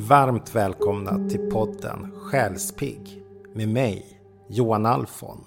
Varmt 0.00 0.54
välkomna 0.54 1.28
till 1.28 1.50
podden 1.50 2.12
Själspigg 2.16 3.22
med 3.52 3.68
mig, 3.68 4.06
Johan 4.48 4.86
Alfon. 4.86 5.44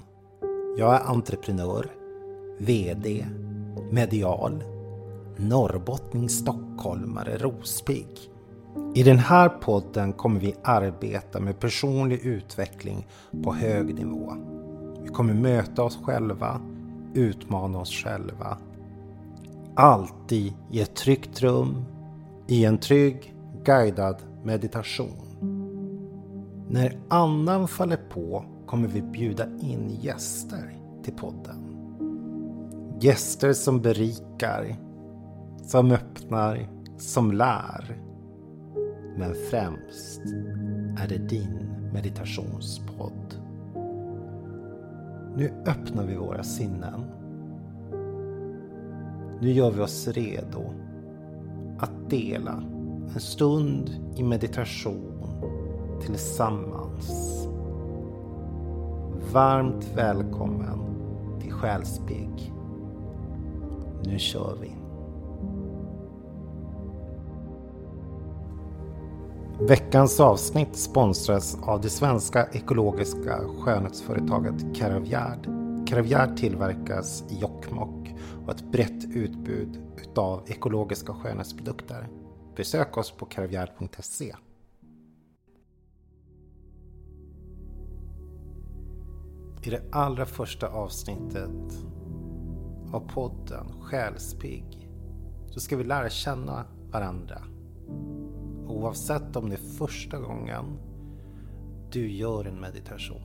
Jag 0.77 0.95
är 0.95 0.99
entreprenör, 0.99 1.91
VD, 2.59 3.25
medial, 3.91 4.63
norrbottning, 5.37 6.29
stockholmare, 6.29 7.37
rospigg. 7.37 8.07
I 8.95 9.03
den 9.03 9.17
här 9.17 9.49
podden 9.49 10.13
kommer 10.13 10.39
vi 10.39 10.55
arbeta 10.63 11.39
med 11.39 11.59
personlig 11.59 12.19
utveckling 12.25 13.07
på 13.43 13.53
hög 13.53 13.95
nivå. 13.95 14.33
Vi 15.03 15.07
kommer 15.07 15.33
möta 15.33 15.83
oss 15.83 15.99
själva, 16.03 16.61
utmana 17.13 17.79
oss 17.79 17.93
själva. 17.93 18.57
Alltid 19.75 20.53
i 20.71 20.81
ett 20.81 20.95
tryggt 20.95 21.41
rum, 21.41 21.85
i 22.47 22.65
en 22.65 22.77
trygg, 22.77 23.35
guidad 23.63 24.21
meditation. 24.43 25.61
När 26.69 26.97
andan 27.07 27.67
faller 27.67 27.99
på 28.09 28.45
kommer 28.65 28.87
vi 28.87 29.01
bjuda 29.01 29.45
in 29.45 29.89
gäster 30.01 30.77
till 31.03 31.13
podden. 31.13 31.57
Gäster 32.99 33.53
som 33.53 33.81
berikar, 33.81 34.75
som 35.63 35.91
öppnar, 35.91 36.69
som 36.97 37.31
lär. 37.31 38.01
Men 39.17 39.35
främst 39.49 40.21
är 40.97 41.07
det 41.09 41.27
din 41.27 41.59
meditationspodd. 41.93 43.35
Nu 45.35 45.51
öppnar 45.65 46.05
vi 46.05 46.15
våra 46.15 46.43
sinnen. 46.43 47.05
Nu 49.41 49.51
gör 49.51 49.71
vi 49.71 49.81
oss 49.81 50.07
redo 50.07 50.73
att 51.79 52.09
dela 52.09 52.63
en 53.13 53.21
stund 53.21 53.89
i 54.15 54.23
meditation 54.23 55.27
tillsammans. 56.01 57.37
Varmt 59.33 59.91
välkommen 59.95 60.79
till 61.41 61.51
Själsbygg. 61.51 62.53
Nu 64.03 64.19
kör 64.19 64.57
vi. 64.61 64.71
Veckans 69.67 70.19
avsnitt 70.19 70.75
sponsras 70.75 71.57
av 71.61 71.81
det 71.81 71.89
svenska 71.89 72.47
ekologiska 72.51 73.39
skönhetsföretaget 73.59 74.75
Caravgard. 74.75 75.47
Caravgard 75.87 76.37
tillverkas 76.37 77.23
i 77.29 77.39
Jokkmokk 77.39 78.15
och 78.39 78.45
har 78.45 78.53
ett 78.53 78.71
brett 78.71 79.05
utbud 79.13 79.77
utav 79.97 80.43
ekologiska 80.47 81.13
skönhetsprodukter. 81.13 82.20
Besök 82.61 82.97
oss 82.97 83.11
på 83.11 83.25
karavjärd.se. 83.25 84.35
I 89.63 89.69
det 89.69 89.83
allra 89.91 90.25
första 90.25 90.67
avsnittet 90.67 91.85
av 92.91 93.09
podden 93.13 93.81
Själspigg 93.81 94.89
så 95.47 95.59
ska 95.59 95.77
vi 95.77 95.83
lära 95.83 96.09
känna 96.09 96.65
varandra. 96.91 97.41
Oavsett 98.67 99.35
om 99.35 99.49
det 99.49 99.55
är 99.55 99.77
första 99.77 100.19
gången 100.19 100.79
du 101.91 102.11
gör 102.11 102.45
en 102.45 102.59
meditation. 102.59 103.21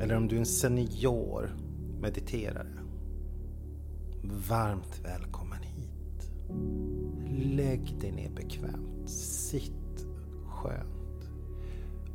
Eller 0.00 0.16
om 0.16 0.28
du 0.28 0.36
är 0.36 0.40
en 0.40 0.46
senior 0.46 1.56
mediterare. 2.00 2.78
Varmt 4.48 5.00
välkommen 5.04 5.62
hit. 5.62 6.97
Lägg 7.40 8.00
dig 8.00 8.12
ner 8.12 8.30
bekvämt. 8.30 9.10
Sitt 9.10 10.06
skönt. 10.46 11.30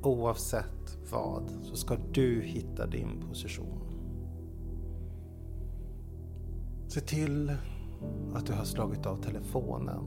Oavsett 0.02 0.98
vad 1.12 1.50
så 1.64 1.76
ska 1.76 1.98
du 2.14 2.42
hitta 2.42 2.88
din 2.88 3.24
position. 3.30 3.80
Se 6.88 7.00
till 7.00 7.52
att 8.34 8.46
du 8.46 8.54
har 8.54 8.66
slagit 8.66 9.06
av 9.06 9.22
telefonen. 9.22 10.04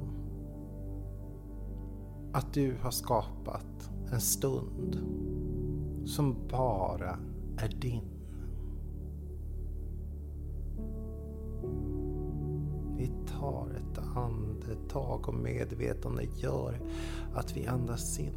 Att 2.33 2.55
du 2.55 2.77
har 2.81 2.91
skapat 2.91 3.91
en 4.13 4.21
stund 4.21 4.97
som 6.05 6.49
bara 6.49 7.19
är 7.59 7.69
din. 7.81 8.16
Vi 12.99 13.11
tar 13.41 13.69
ett 13.71 14.17
andetag 14.17 15.29
och 15.29 15.35
medvetande 15.35 16.25
gör 16.37 16.81
att 17.35 17.57
vi 17.57 17.67
andas 17.67 18.19
in. 18.21 18.33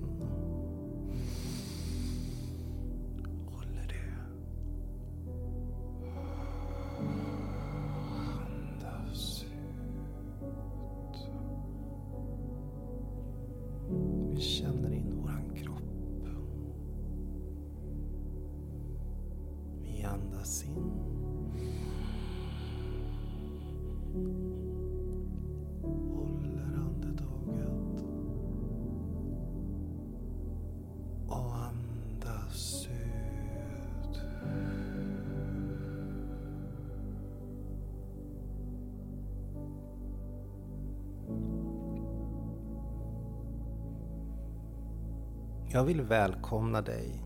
Jag 45.80 45.84
vill 45.84 46.02
välkomna 46.02 46.82
dig 46.82 47.24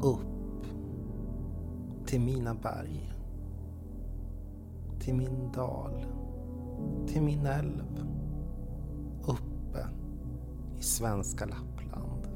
upp 0.00 0.66
till 2.06 2.20
mina 2.20 2.54
berg, 2.54 3.12
till 5.00 5.14
min 5.14 5.52
dal, 5.52 6.06
till 7.06 7.22
min 7.22 7.46
älv, 7.46 8.06
uppe 9.22 9.86
i 10.78 10.82
svenska 10.82 11.46
Lappland. 11.46 12.28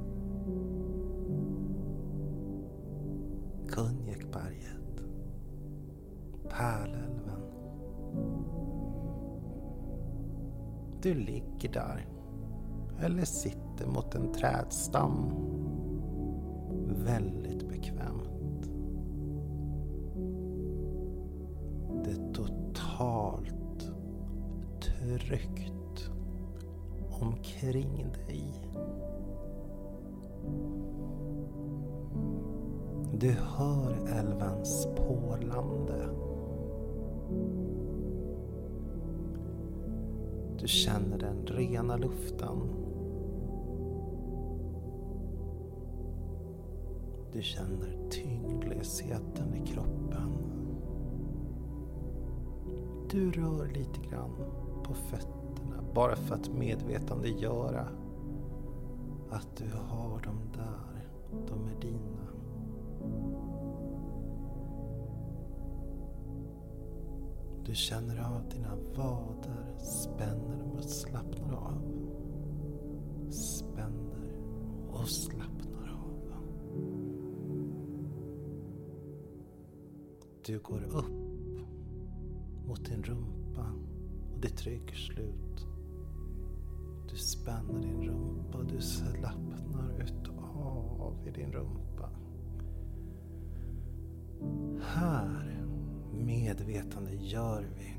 Kunjekberget, 3.69 5.05
Pärlälven. 6.51 7.41
Du 11.03 11.15
ligger 11.15 11.73
där 11.73 12.07
eller 13.01 13.25
sitter 13.25 13.64
mot 13.87 14.15
en 14.15 14.33
trädstam. 14.33 15.33
Väldigt 17.05 17.69
bekvämt. 17.69 18.69
Det 22.05 22.11
är 22.11 22.33
totalt 22.33 23.93
tryggt 24.81 26.11
omkring 27.21 28.07
dig. 28.27 28.71
Du 33.13 33.31
hör 33.31 34.09
älvens 34.09 34.89
porlande. 34.97 36.09
Du 40.59 40.69
känner 40.69 41.19
den 41.19 41.47
rena 41.47 41.97
luften. 41.97 42.84
Du 47.35 47.43
känner 47.43 48.11
tyngdlösheten 48.11 49.55
i 49.55 49.67
kroppen. 49.67 50.33
Du 53.11 53.31
rör 53.31 53.67
lite 53.67 54.01
grann 54.11 54.37
på 54.85 54.95
fötterna 54.95 55.83
bara 55.95 56.17
för 56.17 56.35
att 56.35 56.49
medvetandegöra 56.49 57.89
att 59.31 59.57
du 59.57 59.71
har 59.89 60.21
dem 60.21 60.41
där. 60.53 61.09
De 61.49 61.65
är 61.65 61.81
dina. 61.81 62.29
Du 67.67 67.75
känner 67.75 68.19
av 68.19 68.49
dina 68.49 68.77
vader 68.97 69.79
spänner 69.79 70.59
dem 70.59 70.73
och 70.77 70.85
slappnar 70.85 71.55
av. 71.55 71.83
Spänner 73.31 74.33
och 74.93 75.09
slappnar 75.09 75.54
Du 80.47 80.59
går 80.59 80.83
upp 80.85 81.61
mot 82.67 82.85
din 82.85 83.03
rumpa 83.03 83.67
och 84.33 84.41
ditt 84.41 84.63
ryggslut. 84.63 85.67
Du 87.11 87.17
spänner 87.17 87.81
din 87.81 88.03
rumpa, 88.03 88.59
och 88.59 88.67
du 88.67 88.81
slappnar 88.81 90.03
utav 90.03 91.17
i 91.27 91.31
din 91.31 91.53
rumpa. 91.53 92.11
Här, 94.81 95.67
medvetande, 96.13 97.15
gör 97.15 97.69
vi 97.77 97.97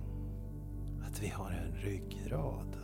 att 1.01 1.23
vi 1.23 1.27
har 1.27 1.51
en 1.51 1.75
ryggrad. 1.75 2.77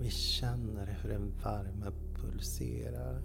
Vi 0.00 0.10
känner 0.10 0.98
hur 1.02 1.12
en 1.12 1.32
värme 1.44 1.92
pulserar. 2.14 3.22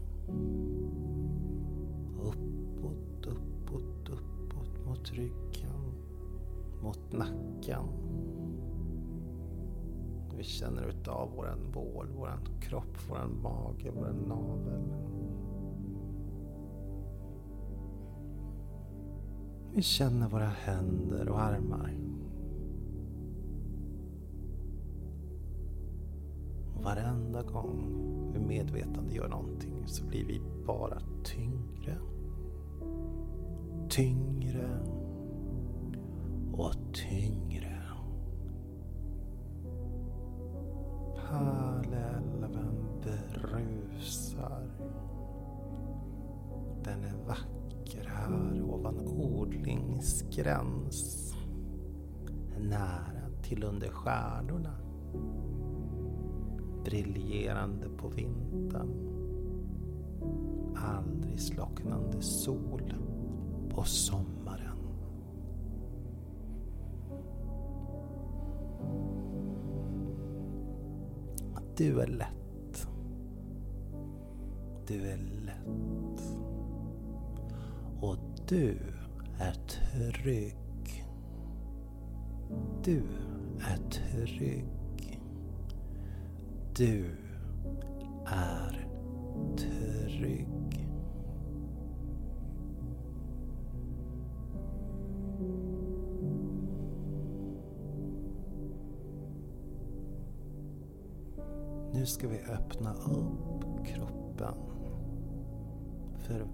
Mot 5.08 5.18
ryggen. 5.18 5.94
Mot 6.82 7.12
nacken. 7.12 7.84
Vi 10.38 10.44
känner 10.44 10.88
utav 10.88 11.32
våran 11.36 11.72
bål, 11.74 12.08
våran 12.18 12.40
kropp, 12.62 13.10
våran 13.10 13.42
mage, 13.42 13.92
våran 13.92 14.16
navel. 14.16 14.82
Vi 19.74 19.82
känner 19.82 20.30
våra 20.30 20.48
händer 20.48 21.30
och 21.30 21.42
armar. 21.42 21.94
Varenda 26.84 27.44
gång 27.44 27.84
vi 28.34 28.40
medvetande 28.40 29.14
gör 29.14 29.28
någonting 29.28 29.84
så 29.86 30.06
blir 30.06 30.26
vi 30.26 30.42
bara 30.66 31.00
tyngre. 31.24 31.98
Tyngre. 33.90 34.97
Och 36.58 36.74
tyngre. 36.94 37.84
Pärlälven 41.16 42.76
brusar. 43.02 44.64
Den 46.84 47.04
är 47.04 47.16
vacker 47.28 48.06
här 48.06 48.62
ovan 48.62 49.00
odlingsgräns. 49.08 51.34
Nära 52.60 53.30
till 53.44 53.64
under 53.64 53.90
stjärnorna. 53.90 54.78
Briljerande 56.84 57.90
på 57.90 58.08
vintern. 58.08 58.90
Aldrig 60.76 61.40
slocknande 61.40 62.22
sol 62.22 62.94
på 63.70 63.84
sommaren. 63.84 64.67
Du 71.78 72.02
är 72.02 72.08
lätt. 72.08 72.88
Du 74.88 75.10
är 75.10 75.18
lätt. 75.18 76.22
Och 78.02 78.18
du 78.48 78.78
är 79.40 79.54
trygg. 80.12 81.06
Du 82.84 83.04
är 83.60 83.78
trygg. 83.90 85.20
Du 86.76 87.06
är 88.26 88.88
trygg. 89.58 90.57
Ska 102.08 102.28
vi 102.28 102.40
öppna 102.40 102.94
upp 102.94 103.86
kroppen 103.86 104.54
för 106.18 106.46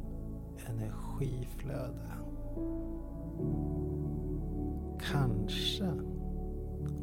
energiflöde. 0.67 2.11
Kanske 5.11 5.85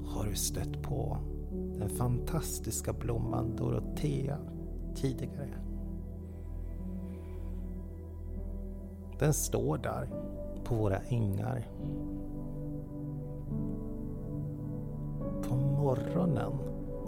har 0.07 0.25
du 0.25 0.35
stött 0.35 0.83
på 0.83 1.19
den 1.79 1.89
fantastiska 1.89 2.93
blomman 2.93 3.57
Dorotea 3.57 4.39
tidigare. 4.95 5.55
Den 9.19 9.35
står 9.35 9.79
där 9.79 10.09
på 10.65 10.75
våra 10.75 10.99
ängar. 10.99 11.69
På 15.49 15.55
morgonen 15.55 16.53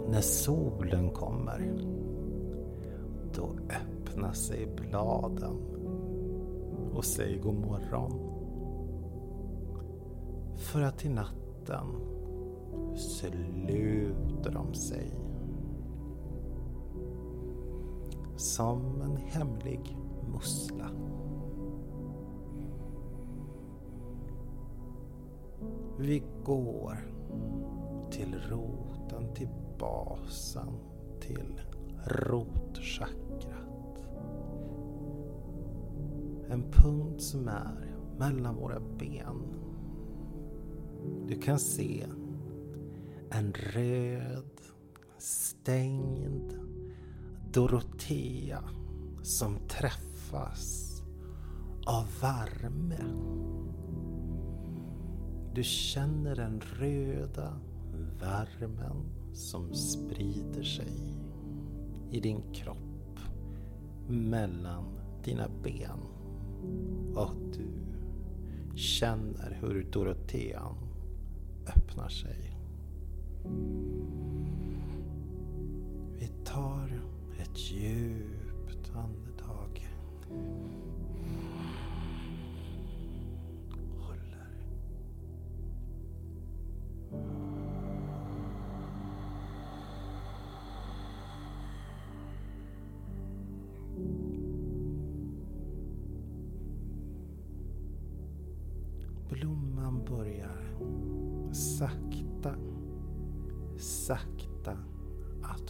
när 0.09 0.21
solen 0.21 1.09
kommer, 1.09 1.73
då 3.35 3.49
öppnar 3.69 4.33
sig 4.33 4.67
bladen 4.75 5.57
och 6.93 7.05
säger 7.05 7.41
god 7.41 7.55
morgon. 7.55 8.11
För 10.55 10.81
att 10.81 11.05
i 11.05 11.09
natten 11.09 11.87
sluter 12.95 14.51
de 14.51 14.73
sig. 14.73 15.13
Som 18.35 19.01
en 19.01 19.17
hemlig 19.17 19.97
mussla. 20.33 20.89
Vi 25.97 26.23
går 26.43 26.97
till 28.11 28.35
roten, 28.49 29.33
till 29.33 29.49
basen, 29.83 30.79
till 31.19 31.61
rotchakrat. 32.05 34.07
En 36.49 36.71
punkt 36.71 37.21
som 37.21 37.47
är 37.47 37.95
mellan 38.17 38.55
våra 38.55 38.79
ben. 38.79 39.41
Du 41.27 41.35
kan 41.35 41.59
se 41.59 42.05
en 43.29 43.53
röd, 43.53 44.61
stängd 45.17 46.53
Dorotea 47.53 48.63
som 49.21 49.57
träffas 49.67 51.01
av 51.85 52.07
värme. 52.21 53.03
Du 55.53 55.63
känner 55.63 56.35
den 56.35 56.61
röda 56.61 57.59
värmen 58.19 59.22
som 59.33 59.73
sprider 59.73 60.63
sig 60.63 60.93
i 62.11 62.19
din 62.19 62.41
kropp 62.53 63.19
mellan 64.07 64.83
dina 65.23 65.49
ben. 65.63 65.99
Och 67.15 67.35
du 67.53 67.67
känner 68.77 69.57
hur 69.61 69.87
Dorotean 69.91 70.75
öppnar 71.75 72.09
sig. 72.09 72.57
Vi 76.19 76.27
tar 76.45 77.01
ett 77.39 77.71
djupt 77.71 78.91
andetag. 78.95 79.89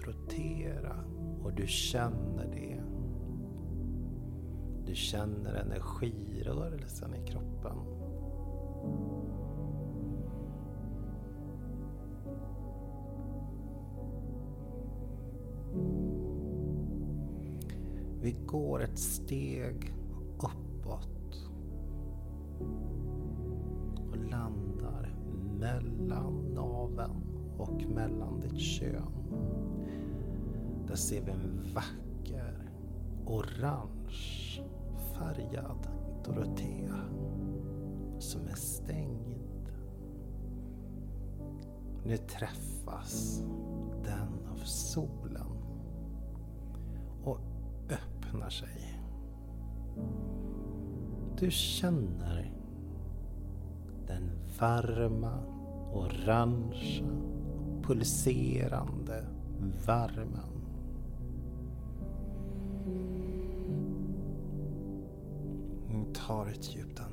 Rotera 0.07 0.95
och 1.43 1.53
du 1.53 1.67
känner 1.67 2.45
det. 2.45 2.81
Du 4.85 4.95
känner 4.95 5.53
energirörelsen 5.53 7.15
i 7.15 7.27
kroppen. 7.27 7.77
Vi 18.21 18.31
går 18.45 18.83
ett 18.83 18.99
steg 18.99 19.93
uppåt 20.37 21.49
och 24.09 24.17
landar 24.17 25.15
mellan 25.59 26.53
naveln 26.53 27.32
och 27.57 27.83
mellan 27.83 28.39
ditt 28.39 28.59
kön. 28.59 29.13
Där 30.87 30.95
ser 30.95 31.21
vi 31.21 31.31
en 31.31 31.73
vacker 31.73 32.69
orange 33.25 34.63
färgad 35.17 35.87
Dorotea 36.25 36.99
som 38.19 38.47
är 38.47 38.55
stängd. 38.55 39.69
Nu 42.05 42.17
träffas 42.17 43.43
den 44.03 44.47
av 44.51 44.57
solen 44.65 45.47
och 47.23 47.39
öppnar 47.89 48.49
sig. 48.49 48.99
Du 51.39 51.51
känner 51.51 52.51
den 54.07 54.29
varma, 54.59 55.39
orangea, 55.93 57.32
pulserande 57.83 59.25
värmen. 59.85 60.63
tar 66.27 66.47
ett 66.47 66.75
djupt 66.75 66.99
andetag. 66.99 67.12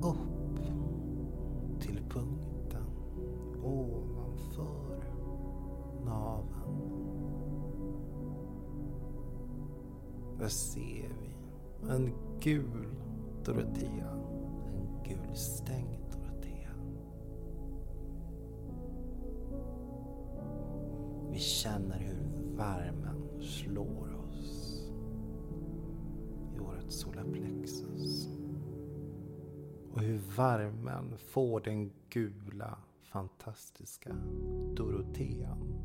Går 0.00 0.10
upp 0.10 0.56
till 1.80 2.02
punkten 2.08 2.84
ovanför 3.62 5.04
naveln. 6.04 7.04
Där 10.38 10.48
ser 10.48 11.08
vi 11.20 11.36
en 11.90 12.12
gul 12.40 12.86
Dorotea. 13.44 14.10
En 14.66 15.02
gulstängd 15.04 15.98
Dorotea. 16.12 16.70
Vi 21.30 21.38
känner 21.38 21.98
hur 21.98 22.56
värmen 22.56 23.40
slår 23.40 24.03
värmen 30.36 31.18
får 31.18 31.60
den 31.60 31.90
gula 32.10 32.78
fantastiska 33.02 34.14
Dorotean 34.76 35.84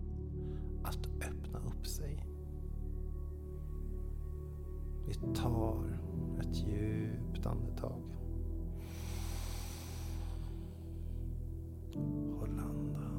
att 0.83 1.07
öppna 1.07 1.59
upp 1.59 1.87
sig. 1.87 2.25
Vi 5.07 5.13
tar 5.35 5.99
ett 6.39 6.55
djupt 6.55 7.45
andetag. 7.45 8.01
Och 12.39 12.47
landar. 12.47 13.18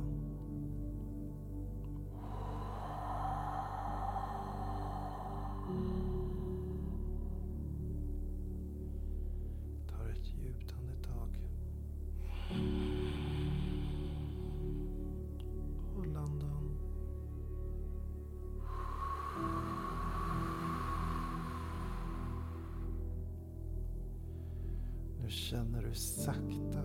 Nu 25.31 25.35
känner 25.35 25.83
du 25.83 25.95
sakta, 25.95 26.83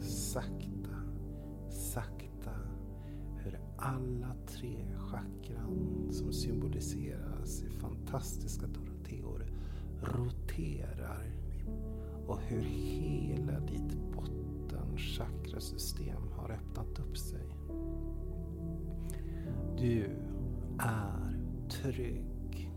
sakta, 0.00 0.96
sakta 1.70 2.50
hur 3.36 3.60
alla 3.76 4.34
tre 4.46 4.84
chakran 4.96 6.08
som 6.10 6.32
symboliseras 6.32 7.62
i 7.62 7.70
fantastiska 7.70 8.66
Doroteor 8.66 9.46
roterar 10.02 11.32
och 12.26 12.40
hur 12.40 12.60
hela 12.60 13.60
ditt 13.60 13.96
bottenchakrasystem 14.12 16.28
har 16.32 16.50
öppnat 16.50 16.98
upp 16.98 17.16
sig. 17.16 17.56
Du 19.78 20.10
är 20.78 21.38
trygg. 21.70 22.72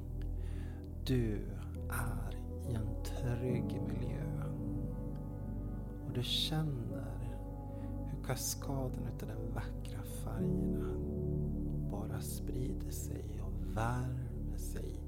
Du 1.06 1.42
är 1.90 2.36
i 2.70 2.74
en 2.74 3.04
trygg 3.04 3.82
miljö. 3.88 4.49
Och 6.10 6.16
du 6.16 6.24
känner 6.24 7.06
hur 8.12 8.24
kaskaden 8.24 9.08
utav 9.16 9.30
de 9.30 9.54
vackra 9.54 10.04
färgerna 10.04 10.96
bara 11.92 12.22
sprider 12.22 12.92
sig 12.92 13.42
och 13.42 13.78
värmer 13.78 14.58
sig 14.58 15.00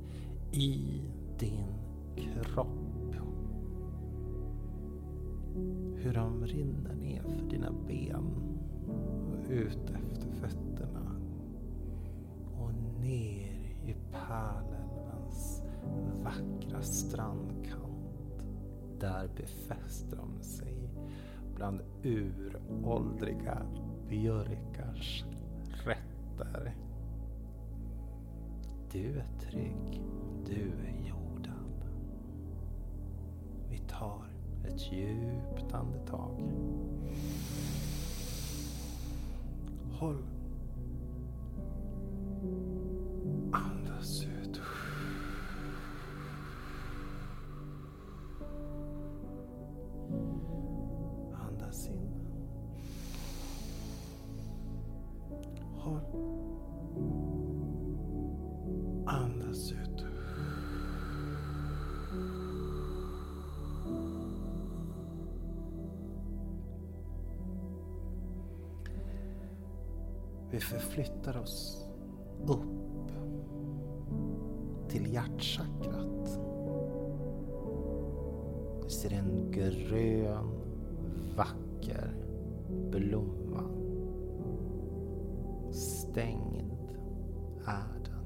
i 0.52 1.02
din 1.40 1.74
kropp. 2.16 3.16
Hur 5.96 6.14
de 6.14 6.46
rinner 6.46 6.96
ner 6.96 7.22
för 7.22 7.50
dina 7.50 7.72
ben 7.88 8.32
och 9.32 9.52
ut 9.52 9.90
efter 9.90 10.32
fötterna 10.32 11.16
och 12.60 12.74
ner 13.00 13.76
i 13.86 13.96
Pärlälvens 14.12 15.62
vackra 16.24 16.82
strandkant. 16.82 17.91
Där 19.02 19.30
befäster 19.36 20.18
de 20.18 20.44
sig 20.44 20.90
bland 21.56 21.82
uråldriga 22.04 23.62
björkars 24.10 25.26
rätter. 25.86 26.76
Du 28.92 29.20
är 29.20 29.28
trygg, 29.40 30.02
du 30.46 30.72
är 30.88 31.08
jordad. 31.10 31.86
Vi 33.70 33.78
tar 33.78 34.26
ett 34.68 34.92
djupt 34.92 35.74
andetag. 35.74 36.52
Håll. 40.00 40.31
Vi 70.52 70.60
förflyttar 70.60 71.38
oss 71.38 71.88
upp 72.48 73.12
till 74.90 75.14
hjärtchakrat. 75.14 76.40
Vi 78.84 78.90
ser 78.90 79.14
en 79.14 79.52
grön, 79.52 80.50
vacker 81.38 82.16
blomma. 82.92 83.64
Stängd 85.72 86.72
är 87.66 88.00
den. 88.06 88.26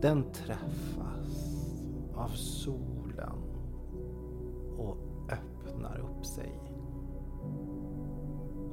Den 0.00 0.32
träffas 0.32 1.66
av 2.14 2.28
solen 2.28 3.42
och 4.78 4.96
öppnar 5.32 5.98
upp 5.98 6.26
sig. 6.26 6.71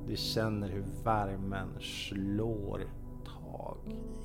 Du 0.09 0.15
känner 0.15 0.69
hur 0.69 0.85
värmen 1.03 1.69
slår 1.79 2.83
tag 3.25 3.77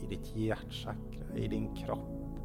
i 0.03 0.07
ditt 0.07 0.37
hjärtchakra, 0.37 1.37
i 1.37 1.49
din 1.49 1.77
kropp 1.77 2.39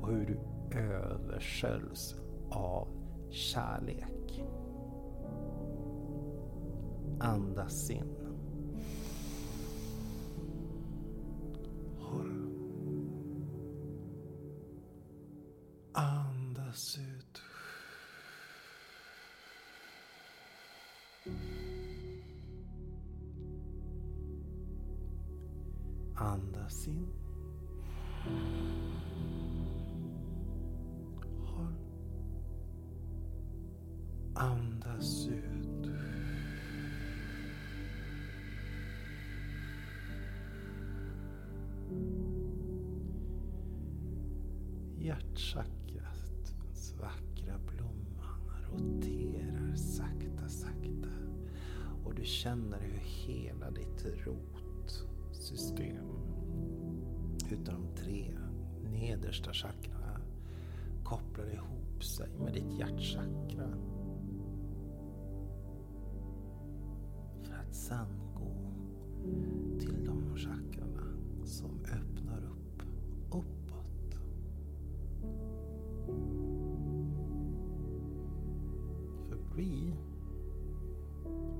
och 0.00 0.08
hur 0.08 0.26
du 0.26 0.38
översköljs 0.78 2.14
av 2.50 2.88
kärlek. 3.30 4.42
Andas 7.20 7.90
in. 7.90 8.16
Håll. 11.98 12.50
Andas 15.92 16.98
ut. 16.98 17.21
Andas 26.14 26.86
in. 26.86 27.06
Håll. 31.38 31.74
Andas 34.34 35.28
ut. 35.28 35.72
Hjärtchakrats 44.98 46.94
vackra 47.00 47.58
blomma 47.66 48.38
roterar 48.70 49.74
sakta, 49.76 50.48
sakta. 50.48 51.08
Och 52.04 52.14
du 52.14 52.24
känner 52.24 52.80
hur 52.80 52.98
hela 52.98 53.70
ditt 53.70 54.04
rot 54.26 54.61
system. 55.52 56.06
utav 57.50 57.74
de 57.74 58.02
tre 58.02 58.34
nedersta 58.90 59.52
chakrarna 59.52 60.20
kopplar 61.04 61.54
ihop 61.54 62.04
sig 62.04 62.28
med 62.38 62.54
ditt 62.54 62.78
hjärtchakra. 62.78 63.68
För 67.42 67.54
att 67.54 67.74
sen 67.74 68.06
gå 68.34 68.72
till 69.80 70.04
de 70.04 70.36
chakrarna 70.36 71.02
som 71.44 71.70
öppnar 71.84 72.44
upp 72.44 72.82
uppåt. 73.28 74.18
För 79.28 79.38
vi 79.56 79.94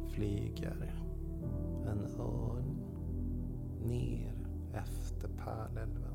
flyger 0.08 0.94
en 1.86 2.20
örn 2.20 2.71
ner 3.86 4.34
efter 4.72 5.28
Pärlälven. 5.28 6.12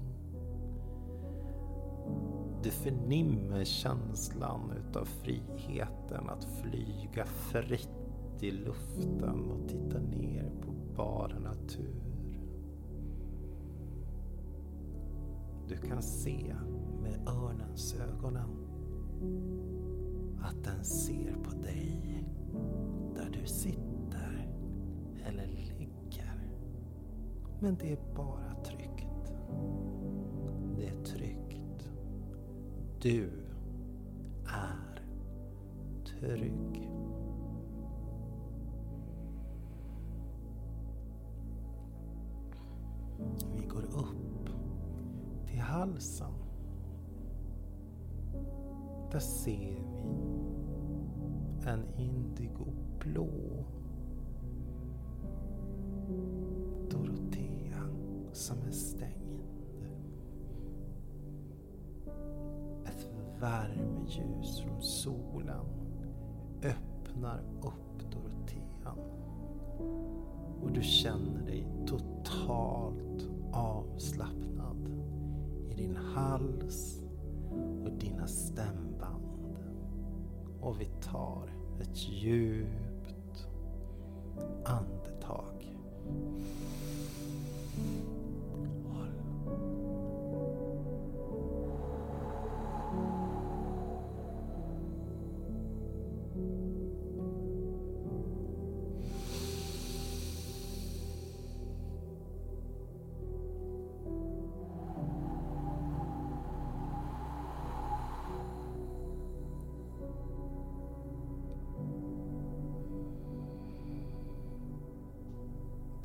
Du 2.64 2.72
förnimmer 2.72 3.64
känslan 3.64 4.72
utav 4.72 5.06
friheten 5.06 6.30
att 6.30 6.44
flyga 6.62 7.26
fritt 7.26 7.90
i 8.40 8.52
luften 8.52 9.52
och 9.52 9.70
titta 9.70 10.00
ner 10.00 10.52
på 10.62 10.72
bara 10.96 11.40
natur. 11.40 12.08
Du 15.68 15.78
kan 15.78 16.02
se 16.02 16.56
med 17.02 17.28
örnens 17.28 17.96
ögonen 17.96 18.50
att 20.42 20.64
den 20.64 20.86
ser 20.86 21.36
på 21.44 21.52
dig 21.52 22.24
där 23.16 23.30
du 23.42 23.48
sitter 23.48 24.48
eller 25.26 25.48
ligger. 25.48 25.77
Men 27.60 27.76
det 27.76 27.92
är 27.92 27.98
bara 28.16 28.64
tryggt. 28.64 29.34
Det 30.76 30.88
är 30.88 31.04
tryggt. 31.04 31.90
Du 33.02 33.30
är 34.46 35.02
trygg. 36.06 36.90
Vi 43.56 43.66
går 43.66 43.84
upp 43.84 44.50
till 45.48 45.60
halsen. 45.60 46.34
Där 49.12 49.20
ser 49.20 49.84
vi 49.84 51.70
en 51.70 51.84
indigoblå 51.98 53.66
som 58.48 58.58
är 58.68 58.72
stängd. 58.72 59.44
Ett 62.86 63.08
värmeljus 63.40 64.60
från 64.60 64.82
solen 64.82 65.66
öppnar 66.64 67.40
upp 67.62 68.12
Dorotean. 68.12 69.00
Och 70.62 70.72
du 70.72 70.82
känner 70.82 71.46
dig 71.46 71.68
totalt 71.88 73.30
avslappnad 73.52 74.90
i 75.70 75.74
din 75.76 75.96
hals 75.96 77.02
och 77.84 77.92
dina 77.92 78.28
stämband. 78.28 79.58
Och 80.62 80.82
vi 80.82 80.86
tar 80.86 81.50
ett 81.82 82.10
djupt 82.10 82.87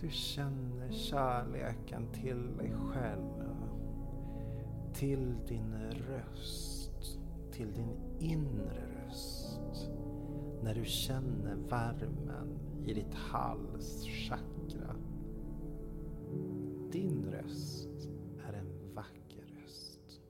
Du 0.03 0.11
känner 0.11 0.93
kärleken 0.93 2.13
till 2.13 2.57
dig 2.57 2.73
själv. 2.73 3.57
Till 4.95 5.35
din 5.49 5.75
röst. 5.91 7.19
Till 7.53 7.73
din 7.73 7.97
inre 8.19 8.87
röst. 8.87 9.91
När 10.63 10.75
du 10.75 10.85
känner 10.85 11.55
värmen 11.55 12.59
i 12.87 12.95
ditt 12.95 13.15
halschakra. 13.15 14.97
Din 16.93 17.27
röst 17.31 18.09
är 18.49 18.53
en 18.53 18.95
vacker 18.95 19.61
röst. 19.63 20.21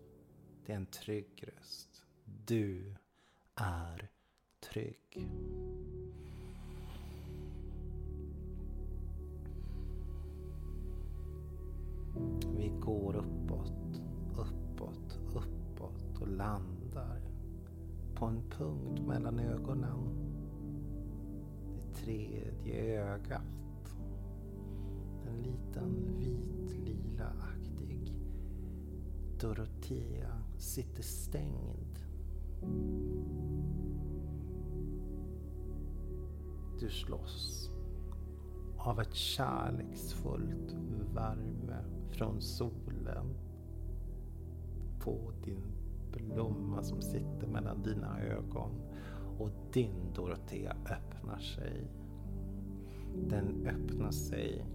Det 0.66 0.72
är 0.72 0.76
en 0.76 0.87
trygg 0.87 1.44
röst. 1.46 2.04
Du 2.24 2.94
är 3.54 4.11
trygg. 4.61 5.28
Går 12.85 13.16
uppåt, 13.16 14.03
uppåt, 14.37 15.21
uppåt 15.35 16.21
och 16.21 16.29
landar 16.29 17.21
på 18.14 18.27
en 18.27 18.42
punkt 18.51 19.07
mellan 19.07 19.38
ögonen. 19.38 19.99
Det 21.77 22.01
tredje 22.01 23.03
ögat. 23.03 23.97
En 25.27 25.42
liten 25.42 26.18
vit 26.18 26.73
lila-aktig 26.87 28.12
Dorotea 29.40 30.42
sitter 30.59 31.03
stängd. 31.03 31.99
Du 36.81 36.90
slåss 36.90 37.71
av 38.85 39.01
ett 39.01 39.14
kärleksfullt 39.14 40.77
värme 41.14 41.85
från 42.11 42.40
solen 42.40 43.35
på 45.01 45.33
din 45.45 45.62
blomma 46.12 46.83
som 46.83 47.03
sitter 47.03 47.47
mellan 47.47 47.83
dina 47.83 48.21
ögon 48.21 48.71
och 49.38 49.51
din 49.73 50.12
Dorotea 50.14 50.77
öppnar 50.90 51.38
sig. 51.38 51.90
Den 53.29 53.66
öppnar 53.66 54.11
sig 54.11 54.66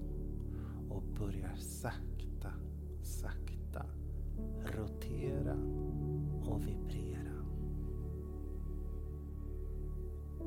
och 0.89 1.03
börjar 1.19 1.55
sakta, 1.55 2.51
sakta 3.01 3.85
rotera 4.75 5.57
och 6.45 6.67
vibrera. 6.67 7.43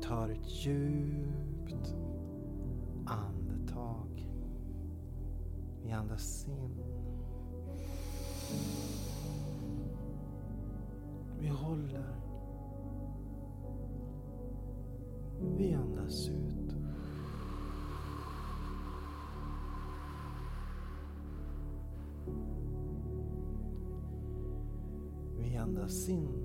Tar 0.01 0.29
ett 0.29 0.65
djupt 0.65 1.95
Vi 5.91 5.95
andas 5.97 6.47
in. 6.47 6.83
Vi 11.39 11.47
håller. 11.47 12.15
Vi 15.57 15.73
andas 15.73 16.29
ut. 16.29 16.75
Vi 25.37 25.57
andas 25.57 26.09
in. 26.09 26.40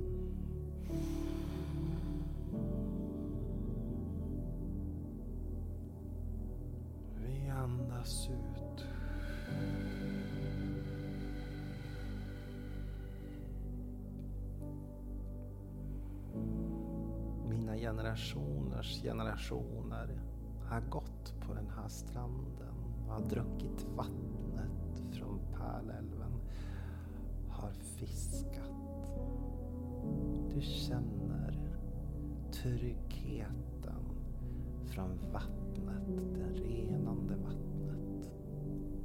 Generationers 17.87 19.03
generationer 19.03 20.21
har 20.65 20.81
gått 20.81 21.35
på 21.41 21.55
den 21.55 21.69
här 21.77 21.89
stranden 21.89 22.75
och 23.07 23.13
har 23.13 23.21
druckit 23.21 23.87
vattnet 23.97 25.13
från 25.13 25.41
Pärlälven. 25.53 26.33
Har 27.49 27.71
fiskat. 27.71 29.11
Du 30.55 30.61
känner 30.61 31.59
tryggheten 32.53 34.05
från 34.87 35.19
vattnet, 35.33 36.35
det 36.35 36.61
renande 36.61 37.37
vattnet. 37.37 38.31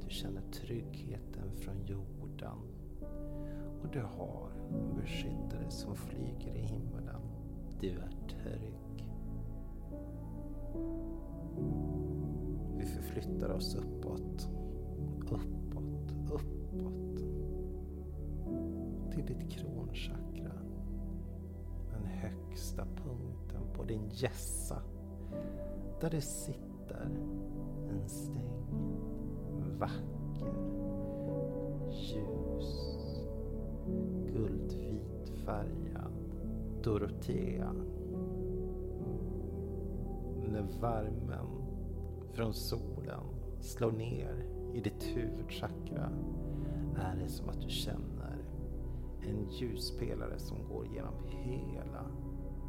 Du 0.04 0.10
känner 0.10 0.42
tryggheten 0.42 1.52
från 1.56 1.86
jorden. 1.86 2.58
Och 3.82 3.88
du 3.92 4.00
har 4.00 4.50
en 4.70 4.96
beskyddare 4.96 5.70
som 5.70 5.96
flyger 5.96 6.54
i 6.54 6.62
himlen. 6.62 7.41
Du 7.82 7.88
är 7.88 8.10
trygg. 8.28 9.08
Vi 12.76 12.86
förflyttar 12.86 13.50
oss 13.50 13.74
uppåt, 13.74 14.48
uppåt, 15.20 16.12
uppåt. 16.32 17.18
Till 19.12 19.26
ditt 19.26 19.50
kronchakra. 19.50 20.52
Den 21.90 22.04
högsta 22.04 22.84
punkten 22.84 23.62
på 23.74 23.84
din 23.84 24.08
gässa. 24.10 24.82
Där 26.00 26.10
det 26.10 26.20
sitter 26.20 27.10
en 27.90 28.08
stäng. 28.08 28.66
Vacker, 29.78 30.54
ljus, 31.90 32.98
guldvit 34.26 35.28
färgad 35.44 35.91
Dorotea. 36.82 37.72
När 40.48 40.80
värmen 40.80 41.46
från 42.32 42.54
solen 42.54 43.24
slår 43.60 43.92
ner 43.92 44.46
i 44.74 44.80
ditt 44.80 45.02
huvudchakra 45.02 46.10
är 46.96 47.16
det 47.16 47.28
som 47.28 47.48
att 47.48 47.60
du 47.60 47.68
känner 47.68 48.38
en 49.20 49.48
ljuspelare 49.50 50.38
som 50.38 50.56
går 50.68 50.86
genom 50.86 51.14
hela 51.28 52.06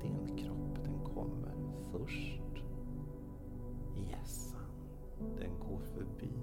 din 0.02 0.38
kropp. 0.38 0.84
Den 0.84 1.00
kommer 1.16 1.56
först 1.92 2.64
i 3.98 4.10
hjässan. 4.10 4.60
Den 5.20 5.60
går 5.60 5.80
förbi 5.80 6.34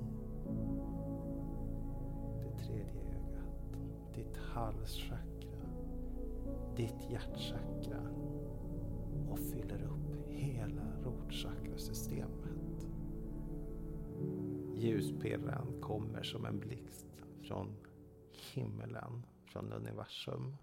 det 2.42 2.64
tredje 2.64 3.00
ögat, 3.00 3.78
ditt 4.14 4.36
halschakra, 4.36 5.29
ditt 6.76 7.10
hjärtchakra 7.10 8.02
och 9.30 9.38
fyller 9.38 9.82
upp 9.82 10.28
hela 10.28 10.82
rotchakrasystemet. 11.04 12.86
Ljuspirran 14.74 15.80
kommer 15.80 16.22
som 16.22 16.44
en 16.44 16.58
blixt 16.58 17.06
från 17.42 17.76
himmelen, 18.54 19.26
från 19.44 19.72
universum. 19.72 20.56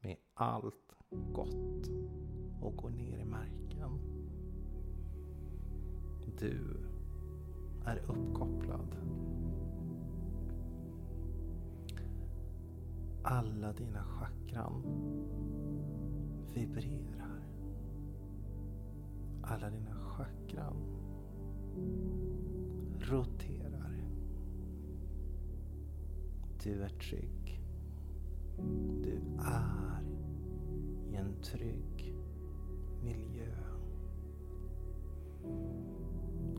Med 0.00 0.16
allt 0.34 0.94
gott 1.10 1.88
och 2.60 2.76
går 2.76 2.90
ner 2.90 3.18
i 3.18 3.24
marken. 3.24 3.98
Du 6.38 6.86
är 7.84 7.98
uppkopplad. 7.98 8.96
Alla 13.22 13.72
dina 13.72 14.04
chakran 14.04 14.82
vibrerar. 16.54 17.42
Alla 19.42 19.70
dina 19.70 19.94
chakran 19.94 20.76
roterar. 23.00 24.08
Du 26.62 26.82
är 26.82 26.88
trygg. 26.88 27.60
Du 29.02 29.20
är 29.38 30.02
i 31.10 31.16
en 31.16 31.42
trygg 31.42 32.14
miljö. 33.02 33.54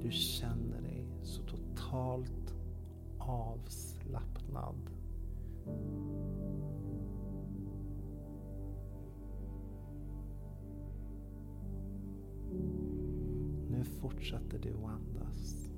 Du 0.02 0.12
känner 0.12 0.82
dig 0.82 1.08
så 1.24 1.42
totalt 1.44 2.56
avslappnad. 3.18 4.89
Fortsätter 14.02 14.60
du 14.60 14.74
att 14.74 14.92
andas. 14.92 15.70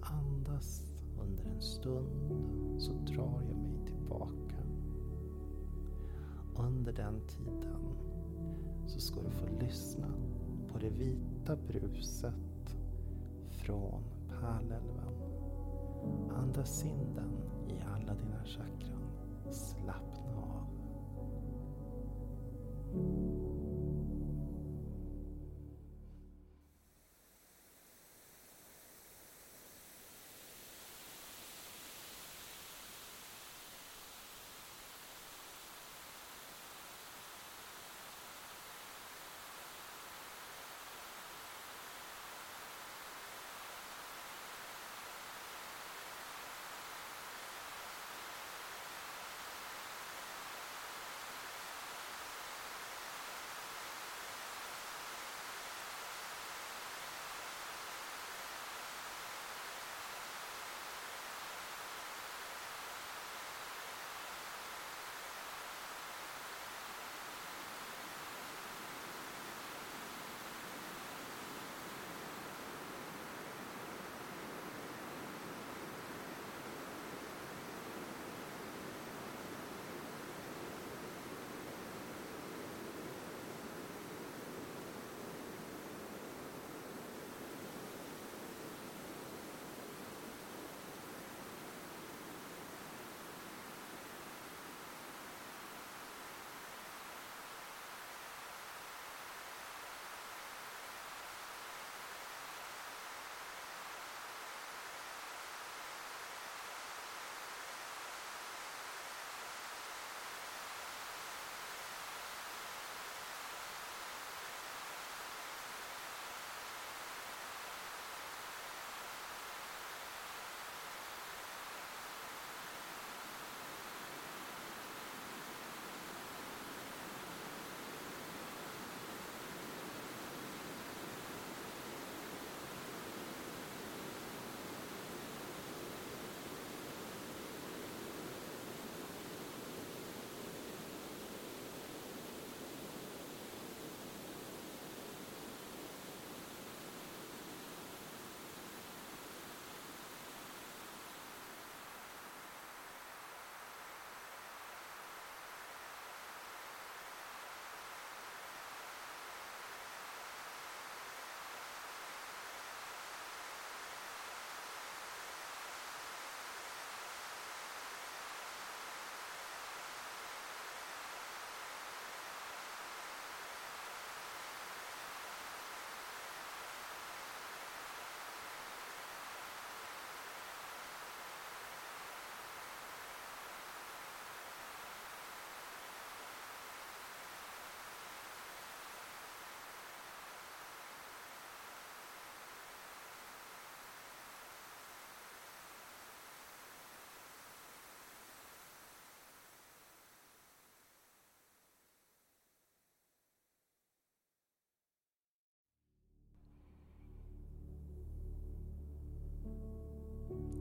Andas 0.00 0.94
under 1.20 1.44
en 1.44 1.60
stund 1.60 2.80
så 2.80 2.92
drar 2.92 3.42
jag 3.48 3.56
mig 3.56 3.86
tillbaka. 3.86 4.56
Under 6.56 6.92
den 6.92 7.20
tiden 7.28 7.96
så 8.86 9.00
ska 9.00 9.22
du 9.22 9.30
få 9.30 9.46
lyssna 9.60 10.08
på 10.72 10.78
det 10.78 10.90
vita 10.90 11.56
bruset 11.56 12.76
från 13.48 14.02
Pärlälven. 14.28 15.14
Andas 16.30 16.84
in 16.84 17.14
den 17.14 17.32
i 17.68 17.82
alla 17.94 18.14
dina 18.14 18.44
chakran. 18.44 19.10
Slappna 19.50 20.36
av. 20.36 20.73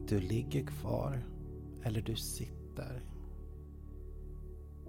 Du 0.07 0.19
ligger 0.19 0.65
kvar 0.65 1.25
eller 1.83 2.01
du 2.01 2.15
sitter. 2.15 3.03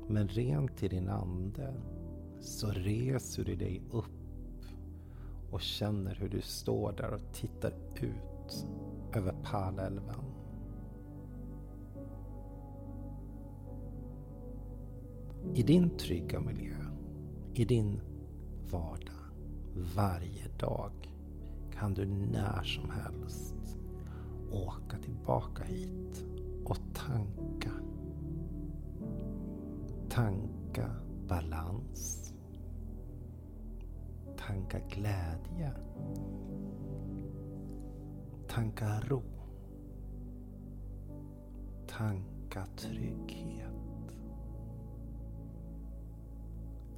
Men 0.09 0.29
rent 0.29 0.83
i 0.83 0.89
din 0.89 1.09
ande 1.09 1.75
så 2.41 2.71
reser 2.71 3.45
du 3.45 3.57
dig 3.57 3.83
upp 3.91 4.05
och 5.51 5.61
känner 5.61 6.15
hur 6.15 6.29
du 6.29 6.41
står 6.41 6.93
där 6.93 7.15
och 7.15 7.33
tittar 7.33 7.73
ut 7.95 8.67
över 9.13 9.35
Pärlälven. 9.43 10.25
I 15.55 15.63
din 15.63 15.91
trygga 15.91 16.41
miljö, 16.41 16.77
i 17.55 17.65
din 17.65 18.01
vardag, 18.71 19.25
varje 19.97 20.49
dag 20.59 20.93
kan 21.73 21.95
du 21.95 22.07
när 22.07 22.63
som 22.63 22.91
helst 22.91 23.55
åka 24.55 24.99
tillbaka 24.99 25.65
hit 25.65 26.25
och 26.65 26.79
tanka. 26.95 27.71
Tanka 30.09 30.91
balans. 31.29 32.33
Tanka 34.37 34.79
glädje. 34.79 35.73
Tanka 38.49 39.01
ro. 39.01 39.23
Tanka 41.87 42.67
trygghet. 42.77 43.71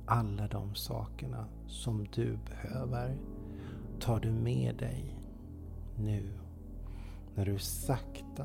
Alla 0.07 0.49
de 0.49 0.75
sakerna 0.75 1.47
som 1.66 2.07
du 2.14 2.37
behöver 2.37 3.16
tar 4.01 4.21
du 4.21 4.33
med 4.33 4.77
dig 4.77 5.19
nu 5.99 6.46
när 7.37 7.44
du 7.44 7.59
sakta, 7.59 8.44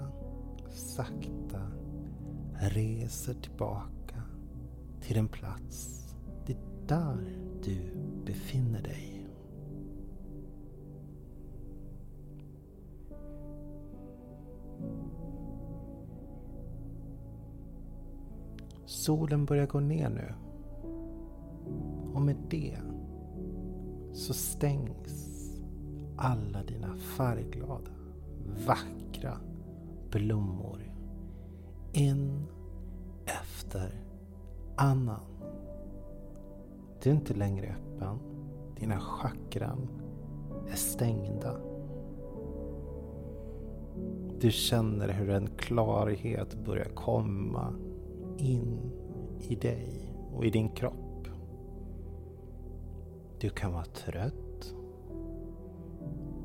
sakta 0.70 1.72
reser 2.60 3.34
tillbaka 3.34 4.24
till 5.02 5.16
den 5.16 5.28
plats, 5.28 6.08
det 6.46 6.54
är 6.54 6.60
där 6.88 7.38
du 7.64 7.94
befinner 8.26 8.82
dig. 8.82 9.28
Solen 18.86 19.46
börjar 19.46 19.68
gå 19.68 19.80
ner 19.80 20.10
nu. 20.10 20.34
Och 22.14 22.22
med 22.22 22.38
det 22.50 22.78
så 24.14 24.34
stängs 24.34 25.32
alla 26.18 26.64
dina 26.64 26.96
färgglada 26.96 28.01
vackra 28.68 29.38
blommor. 30.12 30.94
En 31.94 32.48
efter 33.26 34.04
annan. 34.76 35.26
Du 37.04 37.10
är 37.10 37.14
inte 37.14 37.34
längre 37.34 37.76
öppen. 37.76 38.20
Dina 38.80 39.00
chakran 39.00 39.88
är 40.72 40.76
stängda. 40.76 41.58
Du 44.40 44.52
känner 44.52 45.10
hur 45.10 45.30
en 45.30 45.48
klarhet 45.48 46.66
börjar 46.66 46.90
komma 46.96 47.74
in 48.38 48.92
i 49.40 49.56
dig 49.56 50.14
och 50.34 50.46
i 50.46 50.50
din 50.50 50.70
kropp. 50.70 51.28
Du 53.40 53.50
kan 53.50 53.74
vara 53.74 53.86
trött. 53.86 54.76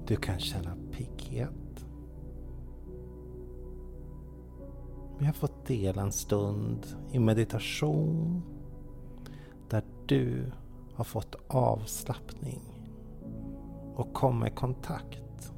Du 0.06 0.16
kan 0.16 0.38
känna 0.38 0.76
pigghet. 0.92 1.65
Vi 5.18 5.26
har 5.26 5.32
fått 5.32 5.66
dela 5.66 6.02
en 6.02 6.12
stund 6.12 6.86
i 7.12 7.18
meditation 7.18 8.42
där 9.68 9.82
du 10.06 10.52
har 10.94 11.04
fått 11.04 11.34
avslappning 11.48 12.60
och 13.94 14.14
komma 14.14 14.48
i 14.48 14.50
kontakt 14.50 15.52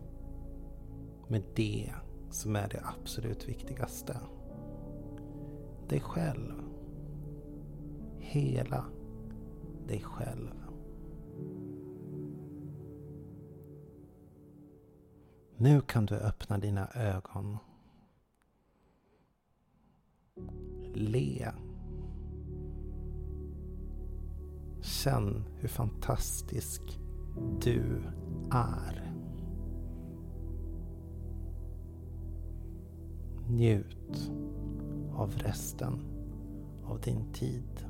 med 1.29 1.43
det 1.55 1.93
som 2.31 2.57
är 2.57 2.69
det 2.69 2.83
absolut 3.01 3.49
viktigaste. 3.49 4.17
Dig 5.89 6.01
själv. 6.01 6.63
Hela 8.19 8.85
dig 9.87 10.01
själv. 10.01 10.55
Nu 15.57 15.81
kan 15.81 16.07
du 16.07 16.15
öppna 16.15 16.59
dina 16.59 16.89
ögon 16.95 17.59
Le. 20.99 21.53
Känn 24.81 25.45
hur 25.57 25.69
fantastisk 25.69 27.01
du 27.61 28.03
är. 28.51 29.15
Njut 33.49 34.31
av 35.13 35.33
resten 35.39 35.93
av 36.85 37.01
din 37.01 37.33
tid. 37.33 37.87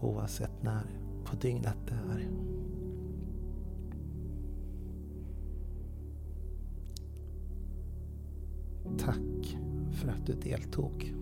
Oavsett 0.00 0.62
när 0.62 0.86
på 1.24 1.36
dygnet 1.36 1.76
det 1.86 1.94
är. 1.94 2.30
Tack 8.98 9.58
för 9.92 10.08
att 10.08 10.26
du 10.26 10.32
deltog. 10.32 11.19